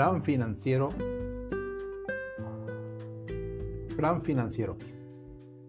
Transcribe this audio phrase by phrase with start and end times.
[0.00, 0.88] Plan financiero.
[3.98, 4.78] Plan financiero.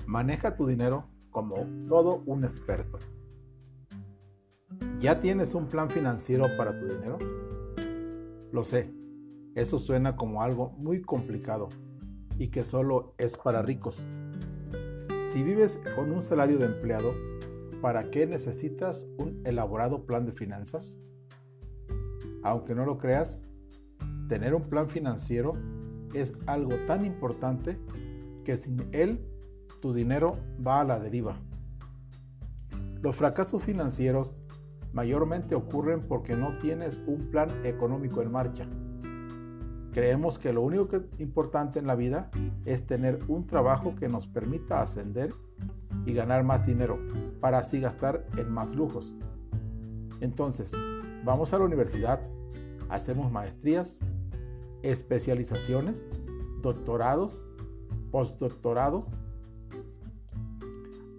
[0.07, 2.97] Maneja tu dinero como todo un experto.
[4.99, 7.17] ¿Ya tienes un plan financiero para tu dinero?
[8.53, 8.93] Lo sé,
[9.53, 11.67] eso suena como algo muy complicado
[12.37, 14.07] y que solo es para ricos.
[15.27, 17.13] Si vives con un salario de empleado,
[17.81, 21.01] ¿para qué necesitas un elaborado plan de finanzas?
[22.43, 23.43] Aunque no lo creas,
[24.31, 25.57] tener un plan financiero
[26.13, 27.77] es algo tan importante
[28.45, 29.19] que sin él
[29.81, 31.35] tu dinero va a la deriva.
[33.01, 34.39] Los fracasos financieros
[34.93, 38.65] mayormente ocurren porque no tienes un plan económico en marcha.
[39.91, 42.31] Creemos que lo único importante en la vida
[42.63, 45.33] es tener un trabajo que nos permita ascender
[46.05, 46.97] y ganar más dinero
[47.41, 49.17] para así gastar en más lujos.
[50.21, 50.71] Entonces,
[51.25, 52.21] vamos a la universidad,
[52.87, 53.99] hacemos maestrías,
[54.83, 56.09] especializaciones,
[56.61, 57.45] doctorados,
[58.11, 59.17] postdoctorados.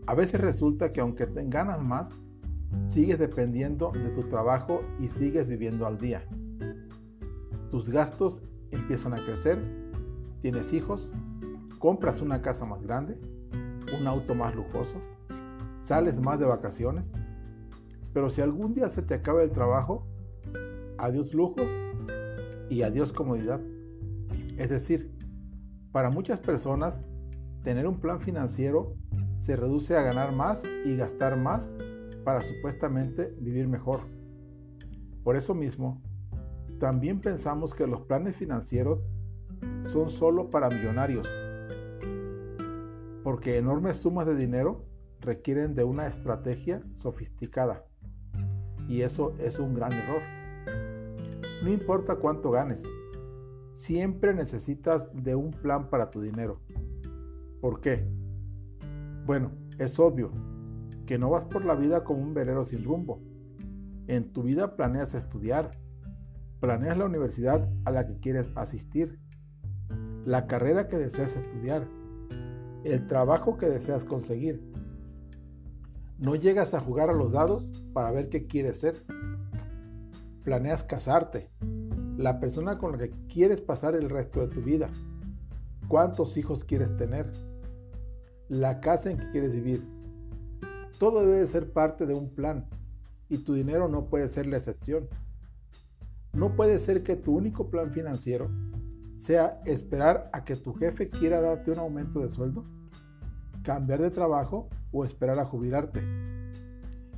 [0.06, 2.20] A veces resulta que aunque te ganas más,
[2.82, 6.26] sigues dependiendo de tu trabajo y sigues viviendo al día.
[7.70, 9.58] Tus gastos empiezan a crecer,
[10.40, 11.12] tienes hijos,
[11.78, 13.18] compras una casa más grande,
[13.98, 15.00] un auto más lujoso,
[15.78, 17.14] sales más de vacaciones,
[18.12, 20.06] pero si algún día se te acaba el trabajo,
[20.98, 21.70] adiós lujos
[22.72, 23.60] y adiós comodidad.
[24.56, 25.12] Es decir,
[25.92, 27.04] para muchas personas,
[27.62, 28.96] tener un plan financiero
[29.36, 31.76] se reduce a ganar más y gastar más
[32.24, 34.00] para supuestamente vivir mejor.
[35.22, 36.00] Por eso mismo,
[36.80, 39.10] también pensamos que los planes financieros
[39.84, 41.28] son solo para millonarios,
[43.22, 44.86] porque enormes sumas de dinero
[45.20, 47.84] requieren de una estrategia sofisticada,
[48.88, 50.41] y eso es un gran error.
[51.62, 52.82] No importa cuánto ganes,
[53.72, 56.58] siempre necesitas de un plan para tu dinero.
[57.60, 58.04] ¿Por qué?
[59.26, 60.32] Bueno, es obvio
[61.06, 63.20] que no vas por la vida como un velero sin rumbo.
[64.08, 65.70] En tu vida planeas estudiar,
[66.58, 69.20] planeas la universidad a la que quieres asistir,
[70.24, 71.86] la carrera que deseas estudiar,
[72.82, 74.60] el trabajo que deseas conseguir.
[76.18, 79.04] No llegas a jugar a los dados para ver qué quieres ser
[80.44, 81.50] planeas casarte,
[82.16, 84.88] la persona con la que quieres pasar el resto de tu vida,
[85.88, 87.26] cuántos hijos quieres tener,
[88.48, 89.82] la casa en que quieres vivir.
[90.98, 92.66] Todo debe ser parte de un plan
[93.28, 95.08] y tu dinero no puede ser la excepción.
[96.32, 98.50] No puede ser que tu único plan financiero
[99.16, 102.64] sea esperar a que tu jefe quiera darte un aumento de sueldo,
[103.62, 106.02] cambiar de trabajo o esperar a jubilarte.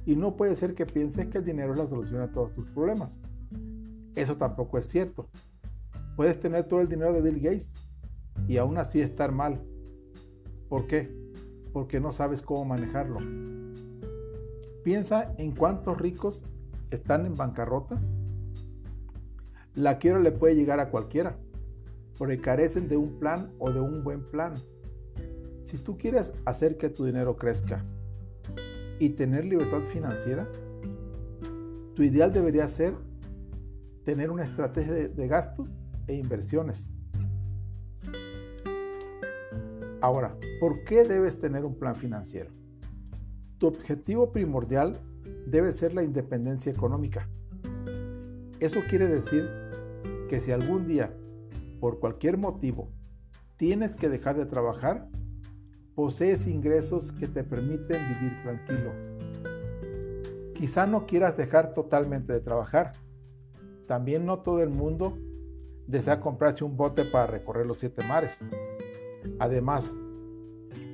[0.07, 2.67] Y no puede ser que pienses que el dinero es la solución a todos tus
[2.69, 3.21] problemas.
[4.15, 5.29] Eso tampoco es cierto.
[6.17, 7.73] Puedes tener todo el dinero de Bill Gates
[8.47, 9.63] y aún así estar mal.
[10.69, 11.11] ¿Por qué?
[11.73, 13.19] Porque no sabes cómo manejarlo.
[14.85, 16.45] Piensa en cuántos ricos
[16.91, 18.01] están en bancarrota.
[19.75, 21.37] La quiero le puede llegar a cualquiera,
[22.19, 24.55] porque carecen de un plan o de un buen plan.
[25.63, 27.85] Si tú quieres hacer que tu dinero crezca,
[28.99, 30.49] y tener libertad financiera,
[31.95, 32.95] tu ideal debería ser
[34.05, 35.73] tener una estrategia de, gastos
[36.07, 36.89] e inversiones.
[40.01, 42.51] Ahora, ¿por qué debes tener un plan financiero?
[43.59, 45.01] Tu objetivo primordial
[45.47, 47.29] debe ser la independencia económica.
[48.61, 49.49] Eso quiere decir
[50.29, 51.17] que si algún día,
[51.81, 52.91] por cualquier motivo,
[53.57, 55.09] tienes que dejar de trabajar,
[55.95, 58.93] posees ingresos que te permiten vivir tranquilo.
[60.55, 62.93] Quizá no quieras dejar totalmente de trabajar.
[63.87, 65.19] También no todo el mundo
[65.87, 68.41] desea comprarse un bote para recorrer los siete mares.
[69.39, 69.93] Además,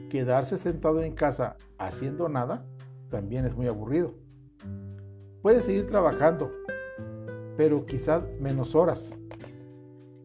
[0.09, 2.66] quedarse sentado en casa haciendo nada
[3.10, 4.15] también es muy aburrido.
[5.42, 6.51] Puedes seguir trabajando,
[7.57, 9.16] pero quizás menos horas,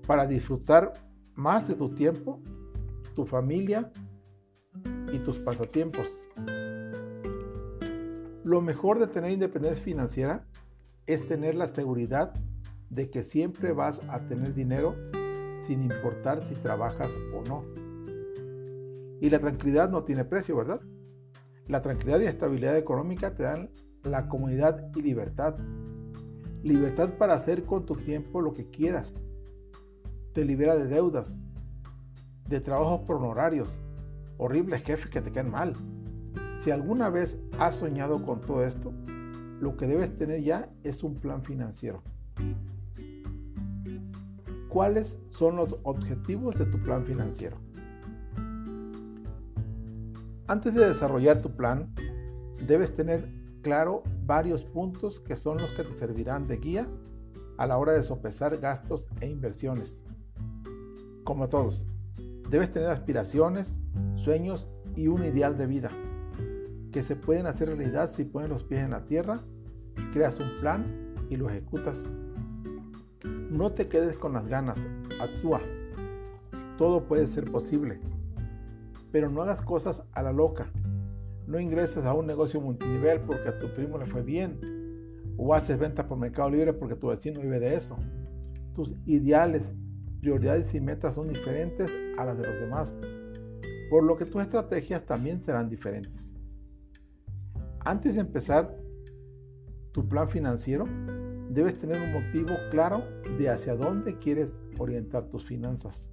[0.06, 0.94] para disfrutar
[1.34, 2.42] más de tu tiempo,
[3.16, 3.92] tu familia
[5.16, 6.08] y tus pasatiempos.
[8.44, 10.46] Lo mejor de tener independencia financiera
[11.08, 12.34] es tener la seguridad
[12.90, 14.96] de que siempre vas a tener dinero
[15.62, 17.66] sin importar si trabajas o no.
[19.22, 20.82] Y la tranquilidad no tiene precio, ¿verdad?
[21.68, 23.72] La tranquilidad y estabilidad económica te dan
[24.04, 25.56] la comodidad y libertad.
[26.62, 29.20] Libertad para hacer con tu tiempo lo que quieras.
[30.34, 31.40] Te libera de deudas,
[32.48, 33.80] de trabajos por honorarios,
[34.38, 35.74] horribles jefes que te caen mal.
[36.58, 38.94] Si alguna vez has soñado con todo esto,
[39.60, 42.02] lo que debes tener ya es un plan financiero.
[44.70, 47.56] cuáles son los objetivos de tu plan financiero.
[50.48, 51.96] Antes de desarrollar tu plan,
[52.68, 53.26] debes tener
[53.62, 56.90] claro varios puntos que son los que te servirán de guía
[57.58, 60.02] a la hora de sopesar gastos e inversiones.
[61.24, 61.88] Como todos,
[62.50, 63.80] debes tener aspiraciones,
[64.26, 65.92] sueños y un ideal de vida
[66.92, 69.42] que se pueden hacer realidad si pones los pies en la tierra,
[70.14, 72.10] creas un plan y lo ejecutas.
[73.24, 74.88] No te quedes con las ganas,
[75.22, 75.62] actúa.
[76.78, 78.00] Todo puede ser posible,
[79.12, 80.72] pero no hagas cosas a la loca.
[81.46, 84.60] No ingreses a un negocio multinivel porque a tu primo le fue bien,
[85.38, 87.96] o haces ventas por Mercado Libre porque tu vecino vive de eso.
[88.74, 89.72] Tus ideales,
[90.20, 92.98] prioridades y metas son diferentes a las de los demás,
[93.90, 96.34] por lo que tus estrategias también serán diferentes.
[97.80, 98.76] Antes de empezar
[99.92, 100.86] tu plan financiero,
[101.50, 103.04] debes tener un motivo claro
[103.38, 106.10] de hacia dónde quieres orientar tus finanzas.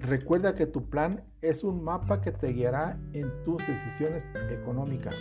[0.00, 5.18] Recuerda que tu plan es un mapa que te guiará en tus decisiones económicas.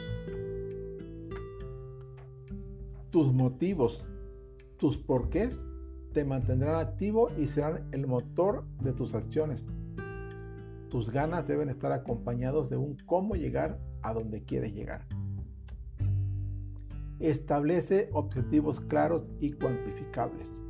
[3.09, 4.05] Tus motivos,
[4.77, 5.65] tus porqués
[6.13, 9.69] te mantendrán activo y serán el motor de tus acciones.
[10.89, 15.06] Tus ganas deben estar acompañados de un cómo llegar a donde quieres llegar.
[17.19, 20.63] Establece objetivos claros y cuantificables.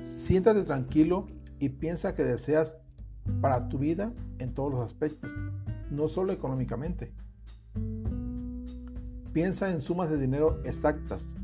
[0.00, 1.26] Siéntate tranquilo
[1.58, 2.78] y piensa que deseas
[3.40, 5.30] para tu vida en todos los aspectos,
[5.90, 7.12] no solo económicamente.
[9.32, 11.34] Piensa en sumas de dinero exactas.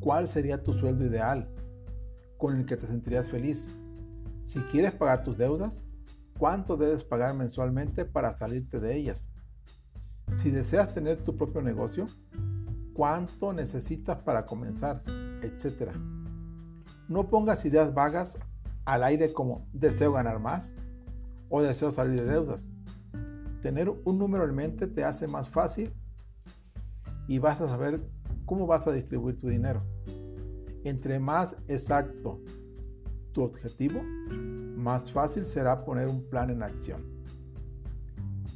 [0.00, 1.48] ¿Cuál sería tu sueldo ideal
[2.36, 3.68] con el que te sentirías feliz?
[4.42, 5.85] Si quieres pagar tus deudas,
[6.38, 9.30] ¿cuánto debes pagar mensualmente para salirte de ellas?
[10.34, 12.06] Si deseas tener tu propio negocio,
[12.92, 15.02] ¿cuánto necesitas para comenzar?
[15.42, 15.92] Etcétera.
[17.08, 18.38] No pongas ideas vagas
[18.84, 20.74] al aire como deseo ganar más
[21.48, 22.70] o deseo salir de deudas.
[23.62, 25.92] Tener un número en mente te hace más fácil
[27.28, 28.00] y vas a saber
[28.44, 29.82] cómo vas a distribuir tu dinero.
[30.84, 32.40] Entre más exacto
[33.32, 34.00] tu objetivo,
[34.86, 37.16] más fácil será poner un plan en acción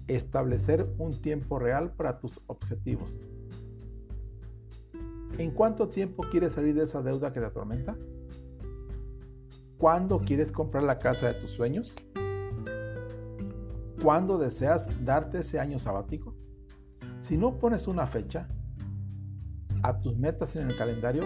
[0.06, 3.20] establecer un tiempo real para tus objetivos.
[5.38, 7.96] ¿En cuánto tiempo quieres salir de esa deuda que te atormenta?
[9.78, 11.94] ¿Cuándo quieres comprar la casa de tus sueños?
[14.02, 16.34] ¿Cuándo deseas darte ese año sabático?
[17.18, 18.48] Si no pones una fecha
[19.82, 21.24] a tus metas en el calendario,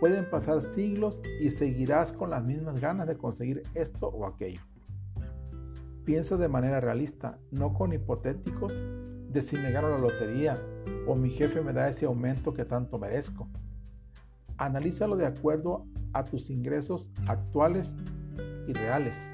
[0.00, 4.60] pueden pasar siglos y seguirás con las mismas ganas de conseguir esto o aquello.
[6.04, 8.78] Piensa de manera realista, no con hipotéticos
[9.28, 10.56] de si me gano la lotería
[11.06, 13.48] o mi jefe me da ese aumento que tanto merezco.
[14.56, 17.96] Analízalo de acuerdo a tus ingresos actuales
[18.66, 19.30] y reales.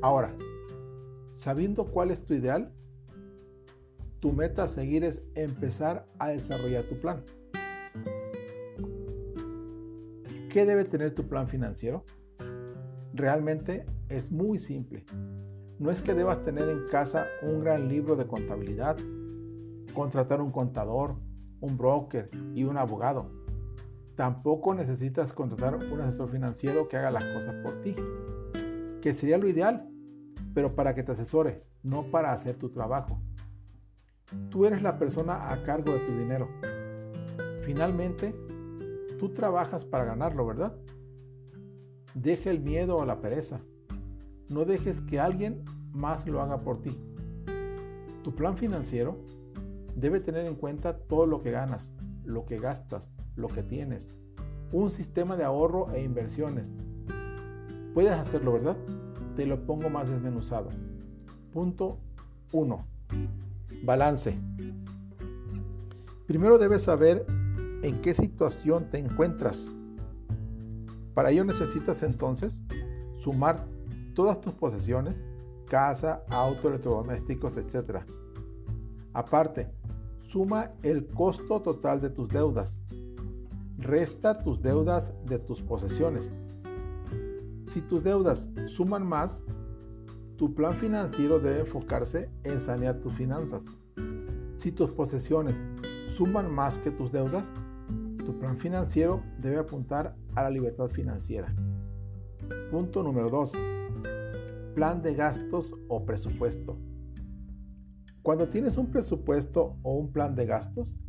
[0.00, 0.34] Ahora,
[1.32, 2.72] sabiendo cuál es tu ideal,
[4.20, 7.22] tu meta a seguir es empezar a desarrollar tu plan.
[10.58, 12.04] ¿Qué debe tener tu plan financiero?
[13.14, 15.04] Realmente es muy simple.
[15.78, 18.96] No es que debas tener en casa un gran libro de contabilidad,
[19.94, 21.14] contratar un contador,
[21.60, 23.30] un broker y un abogado.
[24.16, 27.94] Tampoco necesitas contratar un asesor financiero que haga las cosas por ti,
[29.00, 29.88] que sería lo ideal,
[30.54, 33.22] pero para que te asesore, no para hacer tu trabajo.
[34.50, 36.48] Tú eres la persona a cargo de tu dinero.
[37.62, 38.34] Finalmente,
[39.18, 40.76] tú trabajas para ganarlo, ¿verdad?
[42.14, 43.60] Deja el miedo o la pereza.
[44.48, 46.98] No dejes que alguien más lo haga por ti.
[48.22, 49.18] Tu plan financiero
[49.94, 51.94] debe tener en cuenta todo lo que ganas,
[52.24, 54.14] lo que gastas, lo que tienes.
[54.72, 56.74] Un sistema de ahorro e inversiones.
[57.94, 58.76] Puedes hacerlo, ¿verdad?
[59.36, 60.70] Te lo pongo más desmenuzado.
[61.52, 61.98] Punto
[62.52, 62.86] 1.
[63.82, 64.38] Balance.
[66.26, 67.24] Primero debes saber
[67.82, 69.70] en qué situación te encuentras.
[71.14, 72.62] Para ello necesitas entonces
[73.18, 73.66] sumar
[74.14, 75.24] todas tus posesiones,
[75.66, 78.02] casa, auto, electrodomésticos, etc.
[79.12, 79.70] Aparte,
[80.22, 82.82] suma el costo total de tus deudas.
[83.78, 86.34] Resta tus deudas de tus posesiones.
[87.68, 89.44] Si tus deudas suman más,
[90.36, 93.66] tu plan financiero debe enfocarse en sanear tus finanzas.
[94.56, 95.66] Si tus posesiones
[96.08, 97.52] suman más que tus deudas,
[98.28, 101.50] tu plan financiero debe apuntar a la libertad financiera.
[102.70, 103.52] Punto número 2
[104.74, 106.78] plan de gastos o presupuesto.
[108.20, 111.00] Cuando tienes un presupuesto o un plan de gastos,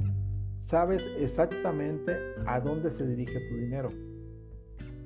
[0.59, 3.89] sabes exactamente a dónde se dirige tu dinero.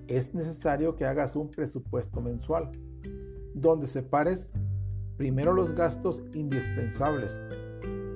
[0.07, 2.69] es necesario que hagas un presupuesto mensual,
[3.55, 4.51] donde separes
[5.17, 7.41] primero los gastos indispensables,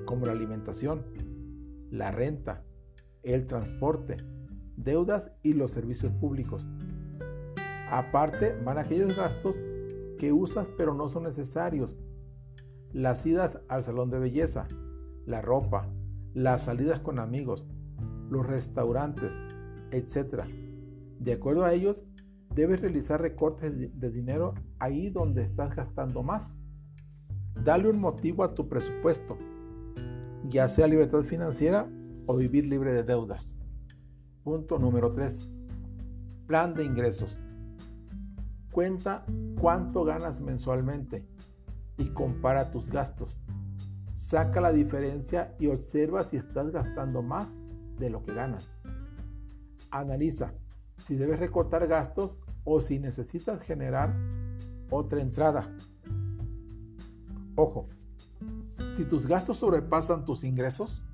[0.06, 1.04] como la alimentación,
[1.90, 2.62] la renta,
[3.22, 4.16] el transporte,
[4.76, 6.66] deudas y los servicios públicos.
[7.90, 9.60] Aparte van aquellos gastos
[10.18, 12.00] que usas pero no son necesarios.
[12.92, 14.66] Las idas al salón de belleza,
[15.26, 15.88] la ropa,
[16.34, 17.66] las salidas con amigos,
[18.30, 19.42] los restaurantes,
[19.90, 20.44] etc.
[21.18, 22.04] De acuerdo a ellos,
[22.54, 26.60] debes realizar recortes de dinero ahí donde estás gastando más.
[27.64, 29.36] Dale un motivo a tu presupuesto,
[30.48, 31.88] ya sea libertad financiera
[32.28, 33.56] o vivir libre de deudas.
[34.44, 35.48] Punto número 3.
[36.46, 37.42] Plan de ingresos.
[38.70, 39.24] Cuenta
[39.58, 41.26] cuánto ganas mensualmente
[41.96, 43.42] y compara tus gastos.
[44.12, 47.54] Saca la diferencia y observa si estás gastando más
[47.98, 48.76] de lo que ganas.
[49.90, 50.52] Analiza
[50.98, 54.14] si debes recortar gastos o si necesitas generar
[54.90, 55.74] otra entrada.
[57.54, 57.88] Ojo,
[58.92, 61.07] si tus gastos sobrepasan tus ingresos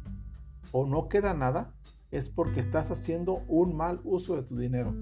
[0.76, 1.73] o no queda nada,
[2.11, 4.93] es porque estás haciendo un mal uso de tu dinero.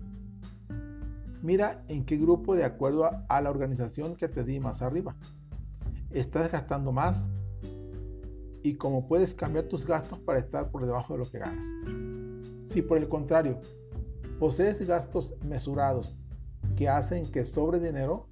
[1.41, 5.17] Mira en qué grupo de acuerdo a, la organización que te di más arriba.
[6.11, 7.27] Estás gastando más
[8.63, 11.67] y cómo puedes cambiar tus gastos para estar por debajo de lo que ganas.
[12.65, 13.59] Si por el contrario
[14.39, 16.19] posees gastos mesurados
[16.77, 18.29] que hacen que sobre dinero,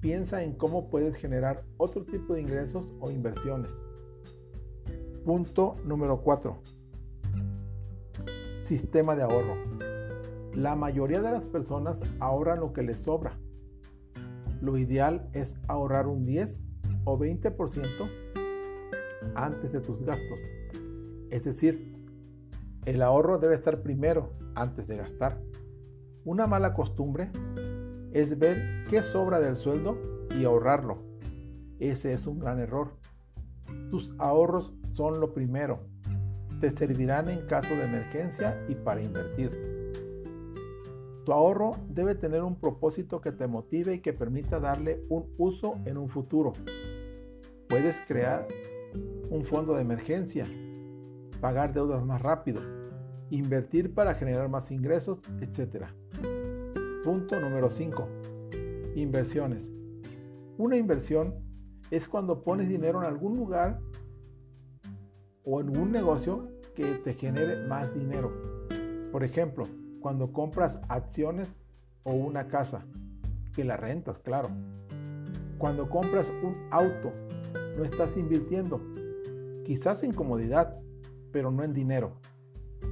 [0.00, 3.80] piensa en cómo puedes generar otro tipo de ingresos o inversiones.
[5.24, 6.54] Punto número 4.
[8.60, 9.56] Sistema de ahorro.
[10.52, 13.38] La mayoría de las personas ahorran lo que les sobra.
[14.60, 16.60] Lo ideal es ahorrar un 10
[17.04, 18.10] o 20%
[19.34, 20.42] antes de tus gastos.
[21.30, 21.96] Es decir,
[22.84, 25.40] el ahorro debe estar primero antes de gastar.
[26.26, 27.30] Una mala costumbre
[28.12, 29.96] es ver qué sobra del sueldo
[30.38, 30.98] y ahorrarlo.
[31.78, 32.98] Ese es un gran error.
[33.90, 35.80] Tus ahorros son lo primero.
[36.60, 39.50] Te servirán en caso de emergencia y para invertir.
[41.24, 45.80] Tu ahorro debe tener un propósito que te motive y que permita darle un uso
[45.84, 46.52] en un futuro.
[47.68, 48.46] Puedes crear
[49.30, 50.46] un fondo de emergencia,
[51.40, 52.60] pagar deudas más rápido,
[53.30, 55.86] invertir para generar más ingresos, etc.
[57.02, 58.08] Punto número 5.
[58.94, 59.72] Inversiones.
[60.56, 61.34] Una inversión
[61.90, 63.80] es cuando pones dinero en algún lugar
[65.44, 68.32] o en un negocio que te genere más dinero.
[69.12, 69.64] Por ejemplo,
[70.00, 71.60] cuando compras acciones
[72.02, 72.84] o una casa,
[73.54, 74.48] que la rentas, claro.
[75.58, 77.12] Cuando compras un auto,
[77.76, 78.80] no estás invirtiendo,
[79.64, 80.80] quizás en comodidad,
[81.32, 82.16] pero no en dinero.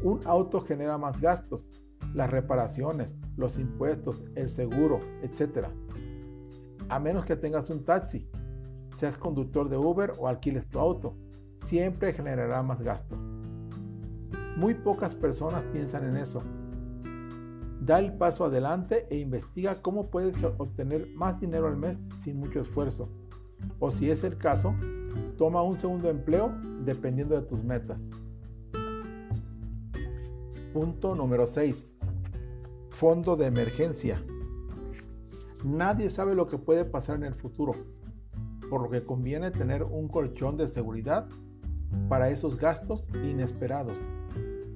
[0.02, 1.68] Un auto genera más gastos,
[2.14, 5.68] las reparaciones, los impuestos, el seguro, etc.
[6.88, 8.28] A menos que tengas un taxi,
[8.94, 11.16] seas conductor de Uber o alquiles tu auto,
[11.62, 13.16] siempre generará más gasto.
[14.57, 16.42] Muy pocas personas piensan en eso
[17.85, 22.61] Da el paso adelante e investiga cómo puedes obtener más dinero al mes sin mucho
[22.61, 23.09] esfuerzo.
[23.81, 24.73] O si es el caso,
[25.37, 26.54] toma un segundo empleo
[26.85, 28.09] dependiendo de tus metas.
[30.73, 31.97] Punto número 6.
[32.90, 34.23] Fondo de emergencia.
[35.64, 37.73] Nadie sabe lo que puede pasar en el futuro,
[38.71, 41.28] por lo que conviene tener un colchón de seguridad
[42.08, 43.99] para esos gastos inesperados.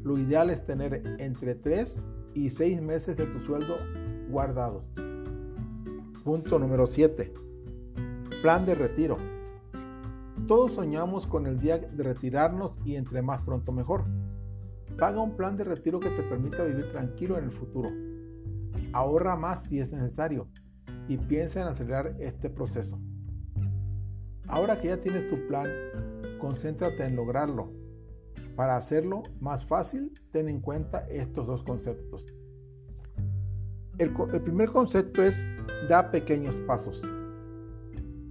[0.02, 2.00] Lo ideal es tener entre 3
[2.34, 3.76] y seis meses de tu sueldo
[4.28, 4.84] guardados.
[6.22, 7.32] Punto número 7.
[8.42, 9.16] Plan de retiro.
[10.46, 14.04] Todos soñamos con el día de retirarnos y entre más pronto mejor.
[14.98, 17.88] Paga un plan de retiro que te permita vivir tranquilo en el futuro.
[18.92, 20.48] Ahorra más si es necesario
[21.08, 23.00] y piensa en acelerar este proceso.
[24.48, 25.68] Ahora que ya tienes tu plan,
[26.38, 27.72] concéntrate en lograrlo
[28.56, 32.34] para hacerlo más fácil, ten en cuenta estos dos conceptos.
[33.98, 34.12] El,
[34.42, 35.42] primer concepto es
[35.88, 37.02] da pequeños pasos.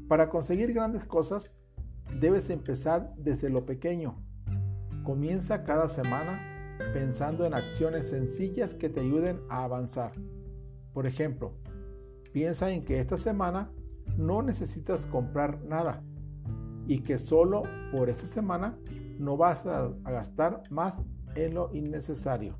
[0.07, 1.55] Para conseguir grandes cosas,
[2.19, 4.19] debes empezar desde lo pequeño.
[5.03, 10.11] Comienza cada semana pensando en acciones sencillas que te ayuden a avanzar.
[10.93, 11.53] Por ejemplo,
[12.33, 13.71] piensa en que esta semana
[14.17, 16.03] no necesitas comprar nada
[16.87, 18.77] y que solo por esta semana
[19.19, 21.01] no vas a, gastar más
[21.35, 22.55] en lo innecesario.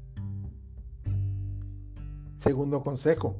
[2.38, 3.36] Segundo consejo,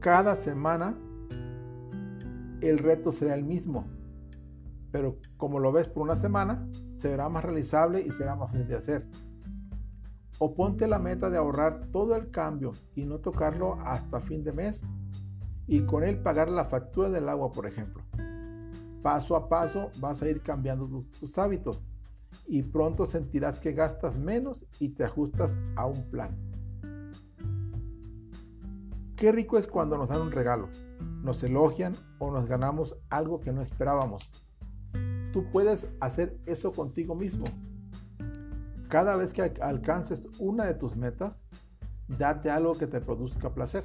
[0.00, 0.96] cada semana
[2.60, 3.84] el reto será el mismo,
[4.90, 8.76] pero como lo ves por una semana, será más realizable y será más fácil de
[8.76, 9.06] hacer.
[10.38, 14.52] O ponte la meta de ahorrar todo el cambio y no tocarlo hasta fin de
[14.52, 14.86] mes
[15.66, 18.01] y con él pagar la factura del agua, por ejemplo.
[19.02, 21.82] Paso a paso vas a ir cambiando tus, hábitos
[22.46, 26.36] y pronto sentirás que gastas menos y te ajustas a un plan.
[29.16, 30.68] Qué rico es cuando nos dan un regalo,
[31.22, 34.30] nos elogian o nos ganamos algo que no esperábamos.
[35.32, 37.44] Tú puedes hacer eso contigo mismo.
[38.88, 41.42] Cada vez que alcances una de tus metas,
[42.06, 43.84] date algo que te produzca placer.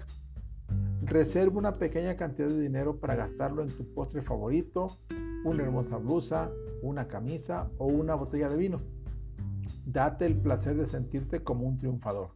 [1.07, 4.97] Reserva una pequeña cantidad de dinero para gastarlo en tu postre favorito,
[5.45, 8.81] una hermosa blusa, una camisa o una botella de vino.
[9.85, 12.31] Date el placer de sentirte como un triunfador.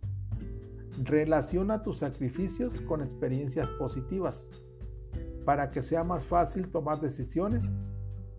[1.04, 4.50] Relaciona tus sacrificios con experiencias positivas
[5.44, 7.70] para que sea más fácil tomar decisiones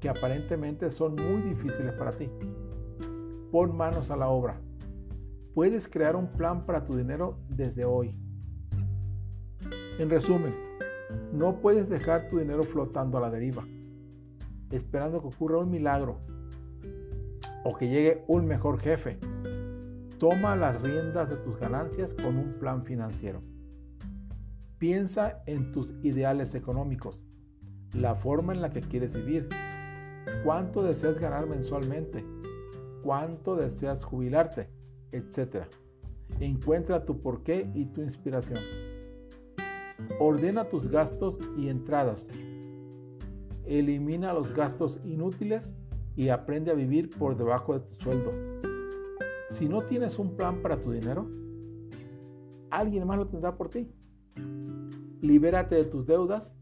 [0.00, 2.30] que aparentemente son muy difíciles para ti.
[3.50, 4.58] Pon manos a la obra.
[5.52, 8.21] Puedes crear un plan para tu dinero desde hoy.
[10.02, 10.52] En resumen,
[11.32, 13.64] no puedes dejar tu dinero flotando a la deriva,
[14.72, 16.18] esperando que ocurra un milagro
[17.62, 19.16] o que llegue un mejor jefe.
[20.18, 23.44] Toma las riendas de tus ganancias con un plan financiero.
[24.78, 27.24] Piensa en tus ideales económicos,
[27.92, 29.48] la forma en la que quieres vivir,
[30.42, 32.26] cuánto deseas ganar mensualmente,
[33.04, 34.68] cuánto deseas jubilarte,
[35.12, 35.66] etc.
[36.40, 38.91] Encuentra tu porqué y tu inspiración.
[40.24, 42.30] Ordena tus gastos y entradas.
[43.64, 45.74] Elimina los gastos inútiles
[46.14, 48.32] y aprende a vivir por debajo de tu sueldo.
[49.50, 51.28] Si no tienes un plan para tu dinero,
[52.70, 53.90] alguien más lo tendrá por ti.
[55.20, 56.56] Libérate de tus deudas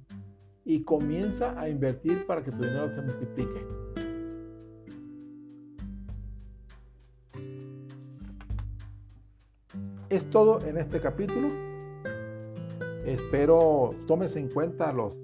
[0.64, 3.66] y comienza a invertir para que tu dinero se multiplique.
[10.08, 11.69] Es todo en este capítulo.
[13.04, 15.16] Espero tomes en cuenta los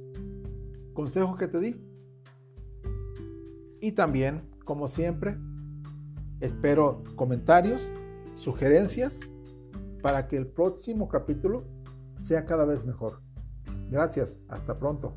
[0.94, 1.80] consejos que te di.
[3.80, 5.36] Y también, como siempre,
[6.40, 7.92] espero comentarios,
[8.34, 9.20] sugerencias
[10.02, 11.64] para que el próximo capítulo
[12.18, 13.20] sea cada vez mejor.
[13.90, 15.16] Gracias, hasta pronto.